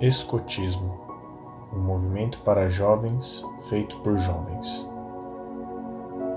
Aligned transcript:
Escotismo 0.00 0.98
um 1.70 1.78
movimento 1.78 2.38
para 2.38 2.70
jovens 2.70 3.44
feito 3.68 3.98
por 3.98 4.16
jovens. 4.16 4.88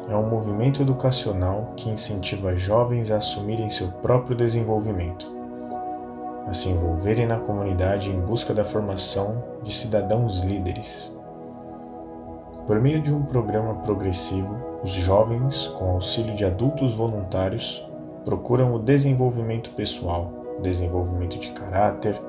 É 0.09 0.15
um 0.17 0.29
movimento 0.29 0.81
educacional 0.81 1.71
que 1.77 1.89
incentiva 1.89 2.57
jovens 2.57 3.09
a 3.09 3.15
assumirem 3.15 3.69
seu 3.69 3.87
próprio 3.87 4.35
desenvolvimento, 4.35 5.33
a 6.45 6.51
se 6.51 6.67
envolverem 6.67 7.25
na 7.25 7.39
comunidade 7.39 8.09
em 8.09 8.19
busca 8.19 8.53
da 8.53 8.65
formação 8.65 9.41
de 9.63 9.73
cidadãos 9.73 10.41
líderes. 10.41 11.17
Por 12.67 12.81
meio 12.81 13.01
de 13.01 13.13
um 13.13 13.23
programa 13.23 13.75
progressivo, 13.75 14.57
os 14.83 14.91
jovens, 14.91 15.69
com 15.69 15.91
auxílio 15.91 16.35
de 16.35 16.43
adultos 16.43 16.93
voluntários, 16.93 17.81
procuram 18.25 18.75
o 18.75 18.79
desenvolvimento 18.79 19.69
pessoal, 19.69 20.33
desenvolvimento 20.61 21.39
de 21.39 21.51
caráter, 21.51 22.21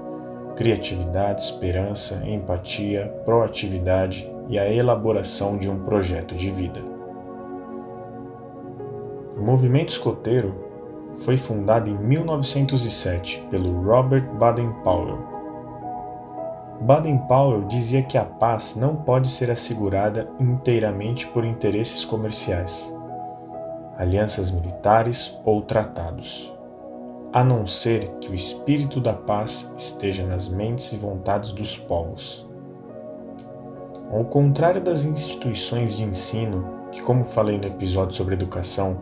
criatividade, 0.56 1.42
esperança, 1.42 2.22
empatia, 2.26 3.06
proatividade 3.24 4.30
e 4.48 4.58
a 4.58 4.70
elaboração 4.72 5.58
de 5.58 5.68
um 5.68 5.84
projeto 5.84 6.34
de 6.34 6.50
vida. 6.50 6.80
O 9.36 9.40
movimento 9.40 9.90
escoteiro 9.90 10.54
foi 11.24 11.36
fundado 11.36 11.90
em 11.90 11.96
1907 11.96 13.44
pelo 13.50 13.82
Robert 13.82 14.26
Baden-Powell. 14.34 15.18
Baden-Powell 16.80 17.62
dizia 17.62 18.02
que 18.02 18.18
a 18.18 18.24
paz 18.24 18.76
não 18.76 18.96
pode 18.96 19.28
ser 19.28 19.50
assegurada 19.50 20.28
inteiramente 20.38 21.26
por 21.28 21.44
interesses 21.44 22.04
comerciais, 22.04 22.92
alianças 23.96 24.50
militares 24.50 25.36
ou 25.44 25.62
tratados 25.62 26.53
a 27.34 27.42
não 27.42 27.66
ser 27.66 28.12
que 28.20 28.30
o 28.30 28.34
espírito 28.34 29.00
da 29.00 29.12
paz 29.12 29.68
esteja 29.76 30.24
nas 30.24 30.48
mentes 30.48 30.92
e 30.92 30.96
vontades 30.96 31.50
dos 31.50 31.76
povos. 31.76 32.48
Ao 34.12 34.24
contrário 34.26 34.80
das 34.80 35.04
instituições 35.04 35.96
de 35.96 36.04
ensino, 36.04 36.64
que, 36.92 37.02
como 37.02 37.24
falei 37.24 37.58
no 37.58 37.66
episódio 37.66 38.14
sobre 38.14 38.34
educação, 38.34 38.98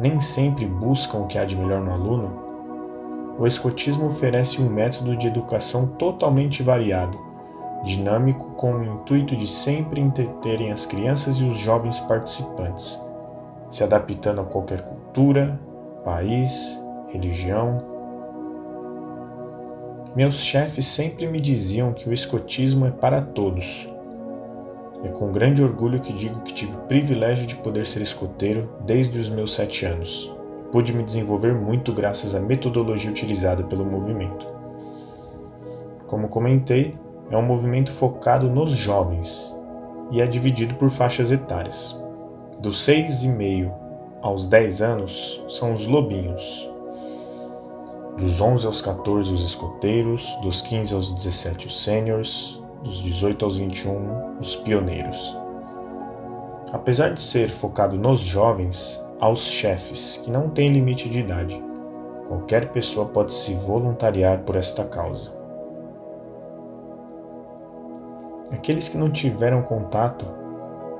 nem 0.00 0.18
sempre 0.18 0.64
buscam 0.64 1.18
o 1.18 1.26
que 1.26 1.36
há 1.36 1.44
de 1.44 1.54
melhor 1.56 1.82
no 1.82 1.92
aluno, 1.92 3.36
o 3.38 3.46
escotismo 3.46 4.06
oferece 4.06 4.62
um 4.62 4.70
método 4.70 5.14
de 5.14 5.26
educação 5.26 5.88
totalmente 5.88 6.62
variado, 6.62 7.18
dinâmico 7.84 8.52
com 8.52 8.76
o 8.76 8.84
intuito 8.84 9.36
de 9.36 9.46
sempre 9.46 10.00
entreterem 10.00 10.72
as 10.72 10.86
crianças 10.86 11.36
e 11.36 11.44
os 11.44 11.58
jovens 11.58 12.00
participantes, 12.00 12.98
se 13.70 13.84
adaptando 13.84 14.40
a 14.40 14.44
qualquer 14.44 14.80
cultura, 14.80 15.60
país 16.02 16.82
religião. 17.08 17.82
Meus 20.14 20.36
chefes 20.36 20.86
sempre 20.86 21.26
me 21.26 21.40
diziam 21.40 21.92
que 21.92 22.08
o 22.08 22.12
escotismo 22.12 22.86
é 22.86 22.90
para 22.90 23.20
todos. 23.20 23.88
É 25.04 25.08
com 25.08 25.30
grande 25.30 25.62
orgulho 25.62 26.00
que 26.00 26.12
digo 26.12 26.40
que 26.40 26.52
tive 26.52 26.74
o 26.74 26.80
privilégio 26.80 27.46
de 27.46 27.56
poder 27.56 27.86
ser 27.86 28.02
escoteiro 28.02 28.68
desde 28.84 29.18
os 29.18 29.28
meus 29.28 29.54
sete 29.54 29.86
anos. 29.86 30.34
Pude 30.72 30.92
me 30.92 31.04
desenvolver 31.04 31.54
muito 31.54 31.92
graças 31.92 32.34
à 32.34 32.40
metodologia 32.40 33.10
utilizada 33.10 33.62
pelo 33.62 33.84
movimento. 33.84 34.46
Como 36.08 36.28
comentei, 36.28 36.96
é 37.30 37.36
um 37.36 37.42
movimento 37.42 37.92
focado 37.92 38.48
nos 38.48 38.72
jovens 38.72 39.54
e 40.10 40.20
é 40.20 40.26
dividido 40.26 40.74
por 40.74 40.90
faixas 40.90 41.30
etárias. 41.30 41.96
Dos 42.58 42.84
6,5 42.86 43.70
aos 44.20 44.46
10 44.46 44.82
anos 44.82 45.44
são 45.48 45.72
os 45.72 45.86
lobinhos, 45.86 46.68
dos 48.18 48.40
11 48.40 48.66
aos 48.66 48.80
14 48.80 49.32
os 49.32 49.44
escoteiros, 49.44 50.36
dos 50.42 50.60
15 50.62 50.94
aos 50.94 51.14
17 51.14 51.68
os 51.68 51.82
sêniores, 51.84 52.60
dos 52.82 53.02
18 53.02 53.44
aos 53.44 53.56
21 53.58 54.38
os 54.40 54.56
pioneiros. 54.56 55.36
Apesar 56.72 57.14
de 57.14 57.20
ser 57.20 57.48
focado 57.48 57.96
nos 57.96 58.20
jovens, 58.20 59.00
aos 59.20 59.40
chefes, 59.46 60.20
que 60.22 60.30
não 60.30 60.48
têm 60.48 60.72
limite 60.72 61.08
de 61.08 61.20
idade. 61.20 61.62
Qualquer 62.28 62.70
pessoa 62.70 63.06
pode 63.06 63.32
se 63.32 63.54
voluntariar 63.54 64.40
por 64.40 64.56
esta 64.56 64.84
causa. 64.84 65.32
Aqueles 68.50 68.88
que 68.88 68.96
não 68.96 69.10
tiveram 69.10 69.62
contato 69.62 70.26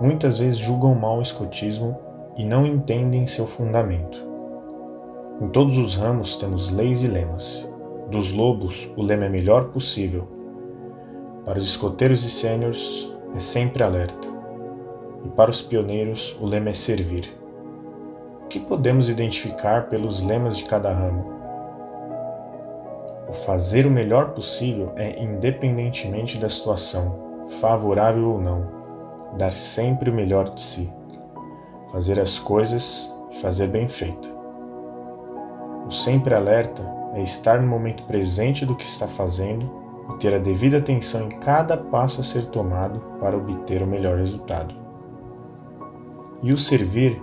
muitas 0.00 0.38
vezes 0.38 0.58
julgam 0.58 0.94
mal 0.94 1.18
o 1.18 1.22
escotismo 1.22 1.98
e 2.36 2.44
não 2.44 2.66
entendem 2.66 3.26
seu 3.26 3.46
fundamento. 3.46 4.28
Em 5.41 5.47
todos 5.47 5.78
os 5.78 5.94
ramos 5.94 6.34
temos 6.34 6.69
leis 6.72 7.04
e 7.04 7.06
lemas. 7.06 7.72
Dos 8.10 8.32
lobos, 8.32 8.91
o 8.97 9.03
lema 9.03 9.26
é 9.26 9.28
melhor 9.28 9.66
possível. 9.66 10.26
Para 11.44 11.59
os 11.59 11.65
escoteiros 11.65 12.25
e 12.25 12.31
sêniors, 12.31 13.09
é 13.32 13.38
sempre 13.38 13.84
alerta. 13.84 14.27
E 15.25 15.28
para 15.28 15.48
os 15.48 15.62
pioneiros, 15.62 16.37
o 16.41 16.47
lema 16.47 16.71
é 16.71 16.72
servir. 16.72 17.32
O 18.43 18.48
que 18.48 18.59
podemos 18.59 19.09
identificar 19.09 19.88
pelos 19.88 20.22
lemas 20.22 20.56
de 20.56 20.65
cada 20.65 20.93
ramo? 20.93 21.32
O 23.28 23.32
fazer 23.32 23.87
o 23.87 23.91
melhor 23.91 24.31
possível 24.32 24.91
é 24.97 25.22
independentemente 25.22 26.37
da 26.37 26.48
situação, 26.48 27.44
favorável 27.60 28.28
ou 28.31 28.41
não, 28.41 28.66
dar 29.38 29.53
sempre 29.53 30.10
o 30.10 30.15
melhor 30.15 30.53
de 30.53 30.60
si, 30.60 30.93
fazer 31.93 32.19
as 32.19 32.41
coisas 32.41 33.09
e 33.31 33.37
fazer 33.37 33.69
bem 33.69 33.87
feita. 33.87 34.38
O 35.88 35.91
sempre 35.91 36.34
alerta 36.34 36.82
é 37.15 37.22
estar 37.22 37.62
no 37.62 37.66
momento 37.66 38.03
presente 38.03 38.66
do 38.66 38.75
que 38.75 38.84
está 38.84 39.09
fazendo 39.09 39.72
e 40.12 40.19
ter 40.19 40.34
a 40.34 40.38
devida 40.38 40.76
atenção 40.76 41.22
em 41.22 41.31
cada 41.31 41.78
passo 41.78 42.21
a 42.21 42.25
ser 42.25 42.44
tomado 42.44 43.00
para 43.19 43.34
obter 43.34 43.82
o 43.82 43.87
melhor 43.87 44.19
resultado. 44.19 44.75
E 46.43 46.53
o 46.53 46.59
servir 46.59 47.19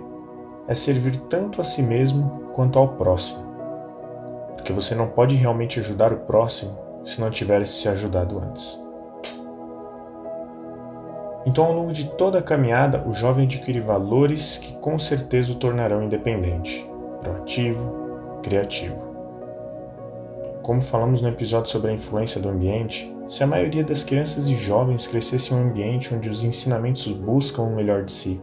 é 0.66 0.74
servir 0.74 1.16
tanto 1.16 1.60
a 1.60 1.64
si 1.64 1.80
mesmo 1.80 2.50
quanto 2.54 2.76
ao 2.76 2.88
próximo, 2.88 3.46
porque 4.56 4.72
você 4.72 4.96
não 4.96 5.06
pode 5.06 5.36
realmente 5.36 5.78
ajudar 5.78 6.12
o 6.12 6.18
próximo 6.18 6.76
se 7.04 7.20
não 7.20 7.30
tiver 7.30 7.64
se 7.64 7.88
ajudado 7.88 8.40
antes. 8.40 8.84
Então, 11.46 11.66
ao 11.66 11.72
longo 11.72 11.92
de 11.92 12.06
toda 12.16 12.40
a 12.40 12.42
caminhada, 12.42 13.04
o 13.06 13.14
jovem 13.14 13.44
adquire 13.44 13.78
valores 13.78 14.58
que 14.58 14.72
com 14.78 14.98
certeza 14.98 15.52
o 15.52 15.54
tornarão 15.54 16.02
independente, 16.02 16.84
proativo, 17.22 18.05
criativo. 18.42 19.14
Como 20.62 20.82
falamos 20.82 21.22
no 21.22 21.28
episódio 21.28 21.70
sobre 21.70 21.90
a 21.90 21.94
influência 21.94 22.40
do 22.40 22.48
ambiente, 22.48 23.14
se 23.28 23.44
a 23.44 23.46
maioria 23.46 23.84
das 23.84 24.02
crianças 24.02 24.46
e 24.46 24.56
jovens 24.56 25.06
crescesse 25.06 25.52
em 25.52 25.56
um 25.56 25.62
ambiente 25.68 26.14
onde 26.14 26.28
os 26.28 26.42
ensinamentos 26.42 27.06
buscam 27.12 27.62
o 27.62 27.74
melhor 27.74 28.04
de 28.04 28.12
si, 28.12 28.40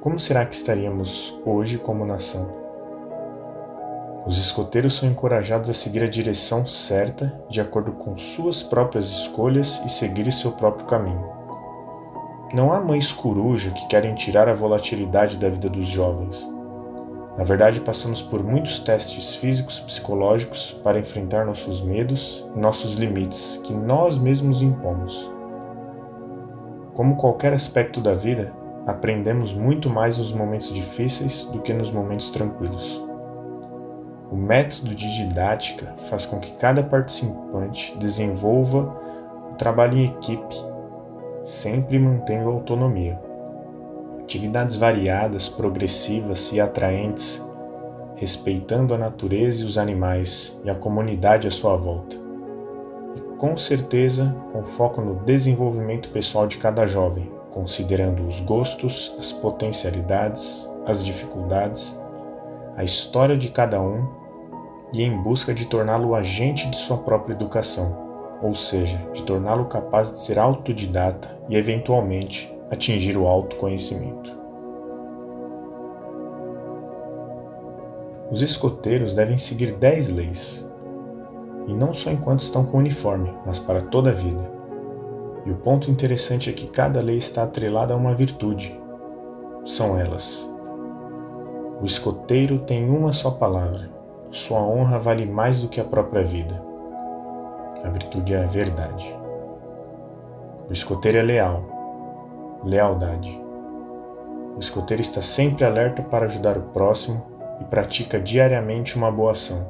como 0.00 0.18
será 0.18 0.46
que 0.46 0.54
estaríamos 0.54 1.38
hoje 1.44 1.76
como 1.76 2.06
nação? 2.06 2.60
Os 4.26 4.38
escoteiros 4.38 4.96
são 4.96 5.08
encorajados 5.08 5.68
a 5.68 5.74
seguir 5.74 6.02
a 6.02 6.08
direção 6.08 6.66
certa, 6.66 7.38
de 7.50 7.60
acordo 7.60 7.92
com 7.92 8.16
suas 8.16 8.62
próprias 8.62 9.10
escolhas 9.10 9.82
e 9.84 9.88
seguir 9.88 10.30
seu 10.32 10.52
próprio 10.52 10.86
caminho. 10.86 11.26
Não 12.52 12.72
há 12.72 12.80
mães 12.80 13.12
coruja 13.12 13.70
que 13.70 13.86
querem 13.88 14.14
tirar 14.14 14.48
a 14.48 14.54
volatilidade 14.54 15.36
da 15.36 15.48
vida 15.48 15.68
dos 15.68 15.86
jovens. 15.86 16.48
Na 17.40 17.46
verdade, 17.46 17.80
passamos 17.80 18.20
por 18.20 18.44
muitos 18.44 18.80
testes 18.80 19.34
físicos 19.34 19.80
psicológicos 19.80 20.78
para 20.84 20.98
enfrentar 20.98 21.46
nossos 21.46 21.80
medos 21.80 22.46
e 22.54 22.60
nossos 22.60 22.96
limites 22.96 23.58
que 23.64 23.72
nós 23.72 24.18
mesmos 24.18 24.60
impomos. 24.60 25.32
Como 26.92 27.16
qualquer 27.16 27.54
aspecto 27.54 27.98
da 27.98 28.12
vida, 28.12 28.52
aprendemos 28.86 29.54
muito 29.54 29.88
mais 29.88 30.18
nos 30.18 30.34
momentos 30.34 30.70
difíceis 30.74 31.44
do 31.44 31.62
que 31.62 31.72
nos 31.72 31.90
momentos 31.90 32.30
tranquilos. 32.30 33.02
O 34.30 34.36
método 34.36 34.94
de 34.94 35.10
didática 35.16 35.94
faz 36.10 36.26
com 36.26 36.38
que 36.38 36.52
cada 36.52 36.82
participante 36.82 37.96
desenvolva 37.96 38.80
o 39.50 39.54
trabalho 39.54 39.96
em 39.96 40.04
equipe, 40.04 40.56
sempre 41.42 41.98
mantendo 41.98 42.50
autonomia 42.50 43.29
atividades 44.30 44.76
variadas, 44.76 45.48
progressivas 45.48 46.52
e 46.52 46.60
atraentes, 46.60 47.44
respeitando 48.14 48.94
a 48.94 48.98
natureza 48.98 49.62
e 49.62 49.64
os 49.64 49.76
animais 49.76 50.56
e 50.62 50.70
a 50.70 50.74
comunidade 50.74 51.48
à 51.48 51.50
sua 51.50 51.74
volta. 51.74 52.16
E 53.16 53.20
com 53.38 53.56
certeza 53.56 54.32
com 54.52 54.62
foco 54.62 55.00
no 55.00 55.16
desenvolvimento 55.24 56.10
pessoal 56.10 56.46
de 56.46 56.58
cada 56.58 56.86
jovem, 56.86 57.28
considerando 57.50 58.24
os 58.24 58.38
gostos, 58.38 59.12
as 59.18 59.32
potencialidades, 59.32 60.70
as 60.86 61.04
dificuldades, 61.04 62.00
a 62.76 62.84
história 62.84 63.36
de 63.36 63.48
cada 63.48 63.80
um 63.80 64.06
e 64.94 65.02
em 65.02 65.20
busca 65.22 65.52
de 65.52 65.66
torná-lo 65.66 66.14
agente 66.14 66.70
de 66.70 66.76
sua 66.76 66.98
própria 66.98 67.34
educação, 67.34 67.98
ou 68.40 68.54
seja, 68.54 68.96
de 69.12 69.24
torná-lo 69.24 69.64
capaz 69.64 70.12
de 70.12 70.20
ser 70.20 70.38
autodidata 70.38 71.36
e, 71.48 71.56
eventualmente, 71.56 72.59
atingir 72.70 73.16
o 73.16 73.26
autoconhecimento. 73.26 74.38
Os 78.30 78.42
escoteiros 78.42 79.14
devem 79.14 79.36
seguir 79.36 79.72
dez 79.72 80.10
leis, 80.10 80.68
e 81.66 81.74
não 81.74 81.92
só 81.92 82.10
enquanto 82.10 82.40
estão 82.40 82.64
com 82.64 82.76
o 82.76 82.80
uniforme, 82.80 83.32
mas 83.44 83.58
para 83.58 83.80
toda 83.80 84.10
a 84.10 84.14
vida. 84.14 84.50
E 85.46 85.50
o 85.50 85.56
ponto 85.56 85.90
interessante 85.90 86.48
é 86.48 86.52
que 86.52 86.66
cada 86.66 87.00
lei 87.00 87.16
está 87.16 87.42
atrelada 87.42 87.94
a 87.94 87.96
uma 87.96 88.14
virtude. 88.14 88.78
São 89.64 89.98
elas: 89.98 90.48
o 91.80 91.84
escoteiro 91.86 92.58
tem 92.58 92.88
uma 92.88 93.10
só 93.10 93.30
palavra. 93.30 93.90
Sua 94.30 94.60
honra 94.60 94.98
vale 94.98 95.24
mais 95.24 95.60
do 95.60 95.68
que 95.68 95.80
a 95.80 95.84
própria 95.84 96.22
vida. 96.22 96.62
A 97.82 97.88
virtude 97.88 98.34
é 98.34 98.44
a 98.44 98.46
verdade. 98.46 99.16
O 100.68 100.72
escoteiro 100.72 101.18
é 101.18 101.22
leal. 101.22 101.79
Lealdade. 102.64 103.40
O 104.54 104.58
escoteiro 104.58 105.00
está 105.00 105.22
sempre 105.22 105.64
alerta 105.64 106.02
para 106.02 106.26
ajudar 106.26 106.58
o 106.58 106.62
próximo 106.62 107.24
e 107.58 107.64
pratica 107.64 108.20
diariamente 108.20 108.96
uma 108.96 109.10
boa 109.10 109.30
ação. 109.30 109.66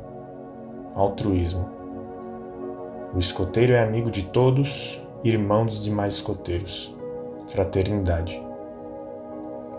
Altruísmo. 0.95 1.69
O 3.15 3.19
escoteiro 3.19 3.75
é 3.75 3.83
amigo 3.83 4.11
de 4.11 4.25
todos, 4.25 5.01
irmão 5.23 5.67
dos 5.67 5.85
demais 5.85 6.15
escoteiros. 6.15 6.93
Fraternidade. 7.47 8.43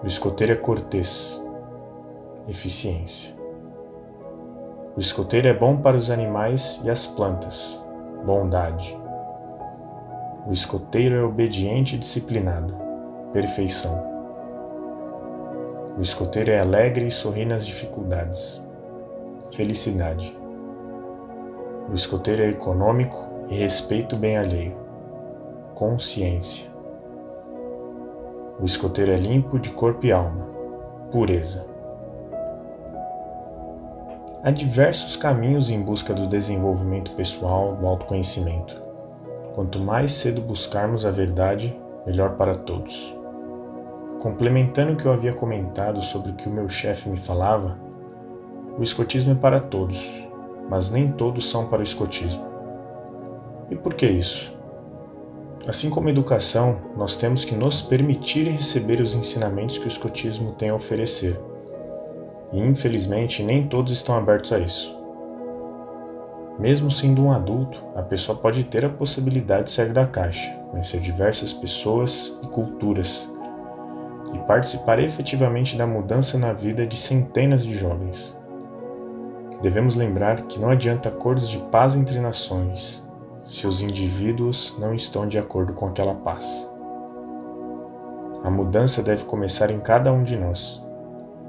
O 0.02 0.08
escoteiro 0.08 0.54
é 0.54 0.56
cortês, 0.56 1.44
eficiência. 2.48 3.36
O 4.96 5.00
escoteiro 5.00 5.50
é 5.50 5.54
bom 5.54 5.78
para 5.78 5.98
os 5.98 6.10
animais 6.10 6.82
e 6.84 6.90
as 6.90 7.06
plantas, 7.06 7.82
bondade. 8.26 8.98
O 10.48 10.54
escoteiro 10.54 11.16
é 11.16 11.24
obediente 11.24 11.96
e 11.96 12.00
disciplinado, 12.00 12.91
perfeição. 13.32 14.12
O 15.98 16.02
escoteiro 16.02 16.52
é 16.52 16.60
alegre 16.60 17.08
e 17.08 17.12
sorri 17.12 17.46
nas 17.46 17.66
dificuldades, 17.66 18.62
felicidade. 19.52 20.38
O 21.90 21.94
escoteiro 21.94 22.44
é 22.44 22.50
econômico 22.50 23.18
e 23.50 23.56
respeita 23.56 24.16
o 24.16 24.20
bem 24.20 24.38
alheio, 24.38 24.76
consciência. 25.76 26.70
O 28.60 28.66
escoteiro 28.66 29.12
é 29.12 29.18
limpo 29.18 29.60
de 29.60 29.72
corpo 29.72 30.06
e 30.06 30.12
alma, 30.12 30.48
pureza. 31.12 31.66
Há 34.44 34.50
diversos 34.50 35.16
caminhos 35.16 35.70
em 35.70 35.82
busca 35.82 36.14
do 36.14 36.26
desenvolvimento 36.26 37.12
pessoal, 37.12 37.76
do 37.76 37.86
autoconhecimento. 37.86 38.82
Quanto 39.54 39.80
mais 39.80 40.14
cedo 40.14 40.42
buscarmos 40.42 41.06
a 41.06 41.12
verdade, 41.12 41.78
melhor 42.06 42.38
para 42.38 42.56
todos. 42.56 43.21
Complementando 44.22 44.94
o 44.94 44.96
que 44.96 45.08
eu 45.08 45.12
havia 45.12 45.34
comentado 45.34 46.00
sobre 46.00 46.30
o 46.30 46.36
que 46.36 46.48
o 46.48 46.52
meu 46.52 46.70
chefe 46.70 47.10
me 47.10 47.18
falava, 47.18 47.76
o 48.78 48.84
escotismo 48.84 49.32
é 49.32 49.36
para 49.36 49.60
todos, 49.60 50.00
mas 50.70 50.92
nem 50.92 51.12
todos 51.12 51.50
são 51.50 51.66
para 51.66 51.80
o 51.80 51.84
escotismo. 51.84 52.46
E 53.72 53.76
por 53.76 53.96
que 53.96 54.06
isso? 54.06 54.56
Assim 55.66 55.90
como 55.90 56.08
educação, 56.08 56.78
nós 56.96 57.16
temos 57.16 57.44
que 57.44 57.56
nos 57.56 57.82
permitir 57.82 58.48
receber 58.48 59.02
os 59.02 59.16
ensinamentos 59.16 59.80
que 59.80 59.86
o 59.86 59.88
escotismo 59.88 60.52
tem 60.52 60.70
a 60.70 60.76
oferecer 60.76 61.42
e 62.54 62.60
infelizmente 62.62 63.42
nem 63.42 63.68
todos 63.68 63.92
estão 63.92 64.16
abertos 64.16 64.54
a 64.54 64.60
isso. 64.60 64.96
Mesmo 66.60 66.92
sendo 66.92 67.24
um 67.24 67.32
adulto, 67.32 67.84
a 67.96 68.04
pessoa 68.04 68.38
pode 68.38 68.66
ter 68.66 68.86
a 68.86 68.90
possibilidade 68.90 69.64
de 69.64 69.72
sair 69.72 69.92
da 69.92 70.06
caixa, 70.06 70.52
conhecer 70.70 71.00
diversas 71.00 71.52
pessoas 71.52 72.38
e 72.44 72.48
culturas 72.48 73.31
participar 74.42 75.00
efetivamente 75.00 75.78
da 75.78 75.88
mudança 75.88 76.38
na 76.38 76.54
vida 76.54 76.86
de 76.86 76.98
centenas 76.98 77.64
de 77.64 77.76
jovens. 77.78 78.40
Devemos 79.62 79.96
lembrar 79.96 80.42
que 80.44 80.60
não 80.60 80.70
adianta 80.70 81.10
acordos 81.10 81.50
de 81.50 81.58
paz 81.58 81.96
entre 81.96 82.20
nações 82.20 83.04
se 83.46 83.68
os 83.68 83.82
indivíduos 83.82 84.76
não 84.80 84.94
estão 84.94 85.28
de 85.28 85.38
acordo 85.38 85.74
com 85.74 85.88
aquela 85.88 86.16
paz. 86.16 86.70
A 88.44 88.50
mudança 88.50 89.04
deve 89.04 89.24
começar 89.26 89.70
em 89.70 89.80
cada 89.80 90.12
um 90.12 90.24
de 90.24 90.38
nós 90.38 90.84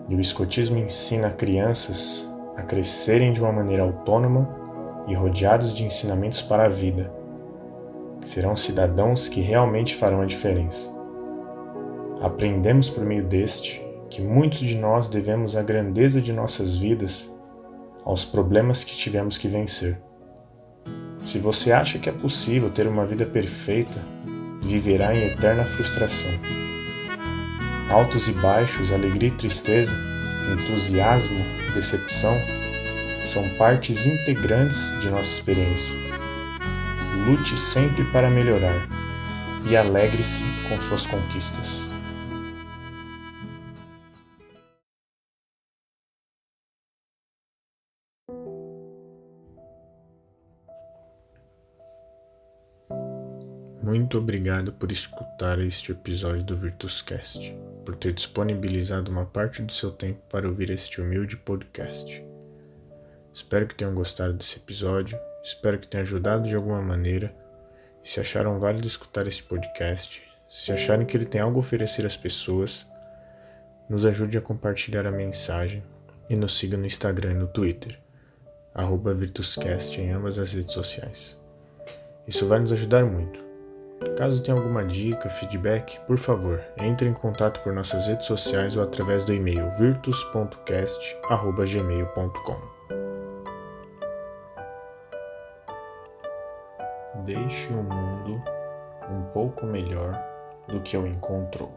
e 0.08 0.14
o 0.14 0.20
escotismo 0.20 0.78
ensina 0.78 1.30
crianças 1.30 2.30
a 2.56 2.62
crescerem 2.62 3.32
de 3.32 3.40
uma 3.40 3.52
maneira 3.52 3.82
autônoma 3.82 4.48
e 5.06 5.14
rodeados 5.14 5.74
de 5.74 5.84
ensinamentos 5.84 6.42
para 6.42 6.64
a 6.64 6.68
vida. 6.68 7.10
Serão 8.24 8.56
cidadãos 8.56 9.28
que 9.28 9.40
realmente 9.40 9.96
farão 9.96 10.20
a 10.20 10.26
diferença. 10.26 11.01
Aprendemos 12.22 12.88
por 12.88 13.04
meio 13.04 13.24
deste 13.24 13.84
que 14.08 14.22
muitos 14.22 14.60
de 14.60 14.76
nós 14.76 15.08
devemos 15.08 15.56
a 15.56 15.62
grandeza 15.62 16.20
de 16.20 16.32
nossas 16.32 16.76
vidas 16.76 17.28
aos 18.04 18.24
problemas 18.24 18.84
que 18.84 18.94
tivemos 18.94 19.36
que 19.36 19.48
vencer. 19.48 20.00
Se 21.26 21.40
você 21.40 21.72
acha 21.72 21.98
que 21.98 22.08
é 22.08 22.12
possível 22.12 22.70
ter 22.70 22.86
uma 22.86 23.04
vida 23.04 23.26
perfeita, 23.26 24.00
viverá 24.60 25.12
em 25.12 25.24
eterna 25.24 25.64
frustração. 25.64 26.30
Altos 27.90 28.28
e 28.28 28.32
baixos, 28.34 28.92
alegria 28.92 29.28
e 29.28 29.36
tristeza, 29.36 29.92
entusiasmo 30.52 31.40
e 31.68 31.72
decepção 31.72 32.36
são 33.24 33.42
partes 33.58 34.06
integrantes 34.06 34.96
de 35.00 35.10
nossa 35.10 35.24
experiência. 35.24 35.94
Lute 37.26 37.58
sempre 37.58 38.04
para 38.12 38.30
melhorar 38.30 38.88
e 39.68 39.76
alegre-se 39.76 40.40
com 40.68 40.80
suas 40.80 41.04
conquistas. 41.04 41.91
Muito 53.82 54.16
obrigado 54.16 54.72
por 54.72 54.92
escutar 54.92 55.58
este 55.58 55.90
episódio 55.90 56.44
do 56.44 56.56
Virtuscast, 56.56 57.52
por 57.84 57.96
ter 57.96 58.12
disponibilizado 58.12 59.10
uma 59.10 59.26
parte 59.26 59.60
do 59.60 59.72
seu 59.72 59.90
tempo 59.90 60.20
para 60.30 60.46
ouvir 60.46 60.70
este 60.70 61.00
humilde 61.00 61.36
podcast. 61.36 62.24
Espero 63.34 63.66
que 63.66 63.74
tenham 63.74 63.92
gostado 63.92 64.34
desse 64.34 64.58
episódio, 64.58 65.18
espero 65.42 65.80
que 65.80 65.88
tenha 65.88 66.02
ajudado 66.02 66.46
de 66.46 66.54
alguma 66.54 66.80
maneira. 66.80 67.34
E 68.04 68.08
se 68.08 68.20
acharam 68.20 68.56
válido 68.56 68.86
escutar 68.86 69.26
este 69.26 69.42
podcast, 69.42 70.22
se 70.48 70.70
acharem 70.70 71.04
que 71.04 71.16
ele 71.16 71.26
tem 71.26 71.40
algo 71.40 71.56
a 71.56 71.58
oferecer 71.58 72.06
às 72.06 72.16
pessoas, 72.16 72.86
nos 73.88 74.06
ajude 74.06 74.38
a 74.38 74.40
compartilhar 74.40 75.08
a 75.08 75.12
mensagem 75.12 75.82
e 76.30 76.36
nos 76.36 76.56
siga 76.56 76.76
no 76.76 76.86
Instagram 76.86 77.32
e 77.32 77.34
no 77.34 77.48
Twitter, 77.48 77.98
Virtuscast 79.16 80.00
em 80.00 80.12
ambas 80.12 80.38
as 80.38 80.52
redes 80.52 80.72
sociais. 80.72 81.36
Isso 82.28 82.46
vai 82.46 82.60
nos 82.60 82.70
ajudar 82.70 83.04
muito. 83.04 83.41
Caso 84.16 84.42
tenha 84.42 84.56
alguma 84.56 84.84
dica, 84.84 85.30
feedback, 85.30 85.98
por 86.06 86.18
favor, 86.18 86.60
entre 86.78 87.08
em 87.08 87.12
contato 87.12 87.60
por 87.60 87.72
nossas 87.72 88.06
redes 88.06 88.26
sociais 88.26 88.76
ou 88.76 88.82
através 88.82 89.24
do 89.24 89.32
e-mail 89.32 89.68
virtus.cast@gmail.com. 89.78 92.72
Deixe 97.24 97.72
o 97.72 97.82
mundo 97.82 98.42
um 99.10 99.22
pouco 99.32 99.66
melhor 99.66 100.22
do 100.68 100.80
que 100.80 100.96
o 100.96 101.04
encontrou. 101.06 101.74